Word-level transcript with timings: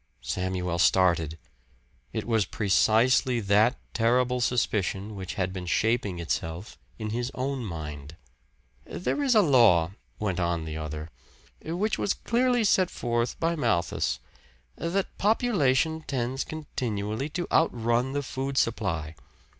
Samuel 0.23 0.79
started. 0.79 1.37
It 2.11 2.25
was 2.25 2.45
precisely 2.47 3.39
that 3.39 3.77
terrible 3.93 4.41
suspicion 4.41 5.15
which 5.15 5.35
had 5.35 5.53
been 5.53 5.67
shaping 5.67 6.17
itself 6.17 6.75
in 6.97 7.11
his 7.11 7.29
own 7.35 7.63
mind. 7.63 8.15
"There 8.87 9.21
is 9.21 9.35
a 9.35 9.43
law," 9.43 9.91
went 10.17 10.39
on 10.39 10.65
the 10.65 10.75
other, 10.75 11.11
"which 11.63 11.99
was 11.99 12.15
clearly 12.15 12.63
set 12.63 12.89
forth 12.89 13.39
by 13.39 13.55
Malthus, 13.55 14.19
that 14.75 15.15
population 15.19 16.01
tends 16.07 16.43
continually 16.43 17.29
to 17.37 17.45
outrun 17.51 18.13
the 18.13 18.23
food 18.23 18.57
supply. 18.57 19.13